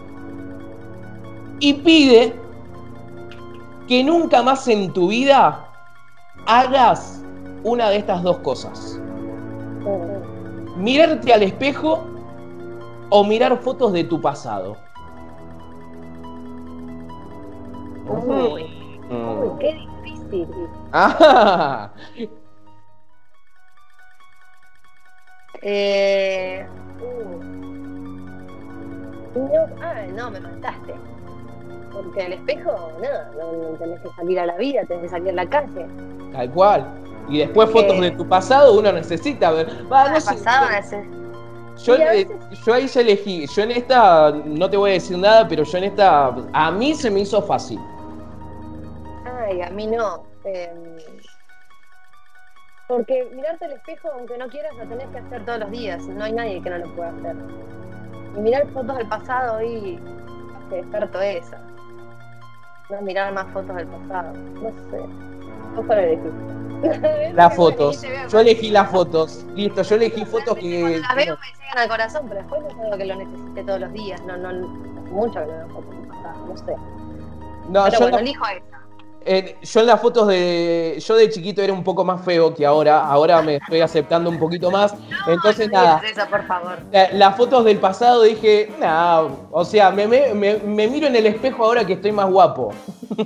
Y 1.60 1.74
pide 1.74 2.34
que 3.88 4.04
nunca 4.04 4.42
más 4.42 4.68
en 4.68 4.92
tu 4.94 5.10
vida 5.10 5.68
hagas 6.46 7.24
una 7.64 7.90
de 7.90 7.98
estas 7.98 8.24
dos 8.24 8.38
cosas. 8.40 9.00
Mirarte 10.78 11.34
al 11.34 11.44
espejo 11.44 12.04
o 13.10 13.24
mirar 13.24 13.58
fotos 13.58 13.94
de 13.94 14.04
tu 14.04 14.20
pasado. 14.22 14.78
Uy, 18.08 18.66
qué 19.60 19.74
difícil. 20.04 20.48
Ah. 20.92 21.92
Eh, 25.64 26.66
no, 29.36 29.68
ah, 29.80 30.02
no, 30.16 30.32
me 30.32 30.40
mataste. 30.40 30.96
Porque 31.92 32.26
el 32.26 32.34
espejo, 32.34 32.92
no, 33.38 33.54
no, 33.54 33.78
tenés 33.78 34.00
que 34.02 34.10
salir 34.16 34.40
a 34.40 34.46
la 34.46 34.56
vida, 34.58 34.84
tenés 34.86 35.04
que 35.04 35.10
salir 35.10 35.30
a 35.30 35.34
la 35.34 35.46
calle. 35.46 35.86
Tal 36.32 36.52
cual. 36.52 36.88
Y 37.30 37.40
después 37.40 37.70
fotos 37.70 38.00
de 38.00 38.12
tu 38.12 38.28
pasado 38.28 38.78
uno 38.78 38.92
necesita 38.92 39.52
ver. 39.52 39.68
Va, 39.92 40.10
no 40.10 40.14
pasado 40.14 40.68
yo, 41.78 41.96
yo 42.66 42.74
ahí 42.74 42.88
ya 42.88 43.02
elegí. 43.02 43.48
Yo 43.48 43.64
en 43.64 43.72
esta, 43.72 44.32
no 44.32 44.70
te 44.70 44.78
voy 44.78 44.92
a 44.92 44.94
decir 44.94 45.18
nada, 45.18 45.48
pero 45.48 45.64
yo 45.64 45.78
en 45.78 45.86
esta, 45.86 46.36
a 46.54 46.72
mí 46.72 46.94
se 46.94 47.10
me 47.10 47.22
hizo 47.22 47.42
fácil. 47.42 47.80
Ay, 49.26 49.62
a 49.62 49.70
mí 49.70 49.88
no. 49.88 50.24
Em, 50.44 50.98
porque 52.88 53.28
mirarte 53.34 53.66
al 53.66 53.74
espejo, 53.74 54.10
aunque 54.14 54.38
no 54.38 54.48
quieras, 54.50 54.74
lo 54.78 54.86
tenés 54.88 55.08
que 55.08 55.20
hacer 55.20 55.46
todos 55.46 55.60
los 55.60 55.72
días. 55.72 56.06
No 56.08 56.24
hay 56.24 56.34
nadie 56.34 56.62
que 56.62 56.70
no 56.70 56.78
lo 56.80 56.96
pueda 56.96 57.10
hacer. 57.10 57.36
Y 58.36 58.40
mirar 58.40 58.68
fotos 58.74 58.98
del 58.98 59.08
pasado 59.08 59.62
y 59.62 60.00
te 60.70 60.76
desperto 60.76 61.22
esa 61.22 61.62
no 62.92 63.02
mirar 63.02 63.34
más 63.34 63.52
fotos 63.54 63.76
del 63.76 63.88
pasado. 63.88 64.34
No 64.34 64.70
sé. 64.90 64.98
¿Vos 65.76 65.86
cuál 65.86 66.00
elegiste? 66.00 66.32
Las 67.34 67.56
fotos. 67.56 68.02
Yo 68.30 68.40
elegí 68.40 68.72
las 68.72 68.90
fotos. 68.90 69.46
Listo, 69.54 69.84
yo 69.84 69.96
elegí 69.96 70.26
fotos 70.26 70.58
que. 70.58 71.00
las 71.00 71.16
veo 71.16 71.38
me 71.38 71.48
llegan 71.48 71.78
al 71.78 71.88
corazón, 71.88 72.26
pero 72.28 72.42
después 72.42 72.62
no 72.64 72.70
es 72.70 72.80
algo 72.80 72.98
que 72.98 73.06
lo 73.06 73.16
necesite 73.16 73.64
todos 73.64 73.80
los 73.82 73.94
días. 73.94 74.22
No, 74.26 74.36
no, 74.36 74.68
mucho 75.12 75.34
que 75.42 75.46
no 75.46 75.58
veo 75.58 75.68
fotos 75.68 75.92
del 75.92 76.08
pasado, 76.08 76.46
no 76.48 76.58
sé. 76.58 76.76
No, 77.70 77.84
pero 77.84 77.92
yo 77.92 78.00
bueno, 78.00 78.18
elijo 78.18 78.46
esa 78.48 78.81
yo 79.26 79.82
en 79.82 79.88
las 79.88 80.02
fotos 80.02 80.28
de. 80.28 81.02
Yo 81.06 81.16
de 81.16 81.30
chiquito 81.30 81.62
era 81.62 81.74
un 81.74 81.84
poco 81.84 82.04
más 82.04 82.24
feo 82.24 82.54
que 82.54 82.66
ahora. 82.66 83.06
Ahora 83.06 83.42
me 83.42 83.58
estoy 83.58 83.82
aceptando 83.82 84.30
un 84.30 84.40
poquito 84.40 84.72
más. 84.72 84.96
Entonces, 85.28 85.70
nada. 85.72 86.02
Eso, 86.04 86.26
por 86.30 86.46
favor. 86.48 86.80
las 87.14 87.38
fotos 87.38 87.66
del 87.66 87.78
pasado 87.78 88.24
dije, 88.24 88.72
nada. 88.80 89.28
O 89.52 89.64
sea, 89.64 89.92
me, 89.92 90.08
me, 90.08 90.88
miro 90.88 91.08
en 91.08 91.16
el 91.16 91.28
espejo 91.28 91.64
ahora 91.64 91.86
que 91.86 91.94
estoy 91.94 92.12
más 92.12 92.30
guapo. 92.30 92.74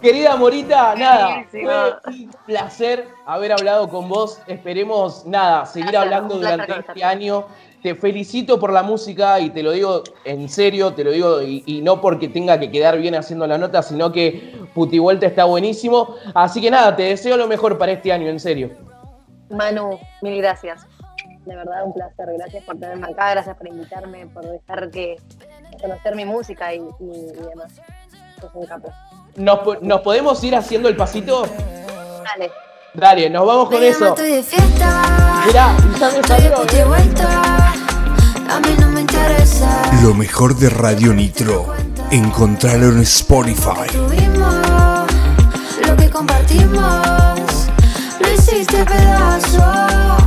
Querida 0.00 0.36
Morita, 0.36 0.94
nada, 0.94 1.44
fue 1.50 1.92
un 2.06 2.30
placer 2.46 3.08
haber 3.26 3.52
hablado 3.52 3.88
con 3.88 4.08
vos. 4.08 4.40
Esperemos, 4.46 5.26
nada, 5.26 5.66
seguir 5.66 5.96
hablando 5.96 6.36
durante 6.36 6.78
este 6.78 7.02
año. 7.02 7.46
Te 7.82 7.94
felicito 7.94 8.58
por 8.58 8.72
la 8.72 8.82
música 8.82 9.38
y 9.40 9.50
te 9.50 9.62
lo 9.62 9.70
digo 9.70 10.02
en 10.24 10.48
serio, 10.48 10.94
te 10.94 11.04
lo 11.04 11.12
digo 11.12 11.42
y, 11.42 11.80
no 11.82 12.00
porque 12.00 12.28
tenga 12.28 12.58
que 12.58 12.70
quedar 12.70 12.98
bien 12.98 13.14
haciendo 13.14 13.46
la 13.46 13.56
nota, 13.56 13.82
sino 13.82 14.10
que 14.10 14.54
Puti 14.74 14.98
Vuelta 14.98 15.26
está 15.26 15.44
buenísimo. 15.44 16.16
Así 16.34 16.60
que 16.60 16.70
nada, 16.70 16.96
te 16.96 17.04
deseo 17.04 17.36
lo 17.36 17.46
mejor 17.46 17.78
para 17.78 17.92
este 17.92 18.12
año, 18.12 18.28
en 18.28 18.40
serio. 18.40 18.70
Manu, 19.50 19.98
mil 20.22 20.36
gracias. 20.38 20.86
De 21.46 21.56
verdad, 21.56 21.84
un 21.84 21.94
placer. 21.94 22.28
Gracias 22.36 22.64
por 22.64 22.78
tenerme 22.78 23.06
acá, 23.06 23.30
gracias 23.30 23.56
por 23.56 23.68
invitarme, 23.68 24.26
por 24.26 24.44
dejar 24.44 24.90
que 24.90 25.16
conocer 25.80 26.16
mi 26.16 26.24
música 26.24 26.74
y, 26.74 26.80
demás. 26.80 27.80
¿Nos, 29.36 29.82
¿Nos 29.82 30.00
podemos 30.00 30.42
ir 30.44 30.54
haciendo 30.54 30.88
el 30.88 30.96
pasito? 30.96 31.44
Dale. 32.24 32.50
Dale, 32.94 33.30
nos 33.30 33.46
vamos 33.46 33.68
con 33.68 33.82
eso. 33.82 34.14
Mirá, 35.46 35.76
ya 35.98 36.10
me 36.10 36.22
salió. 36.26 37.57
A 38.58 38.60
mí 38.60 38.74
no 38.80 38.88
me 38.88 39.02
interesa. 39.02 39.82
Lo 40.02 40.14
mejor 40.14 40.56
de 40.56 40.68
Radio 40.68 41.14
Nitro. 41.14 41.72
Encontrarlo 42.10 42.88
en 42.88 42.98
Spotify. 43.02 43.86
Lo 45.86 45.96
que 45.96 46.10
compartimos, 46.10 47.68
lo 48.18 48.34
hiciste 48.34 48.84
pedazo. 48.84 50.17